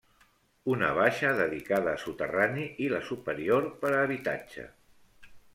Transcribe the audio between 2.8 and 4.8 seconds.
i la superior per a habitatge.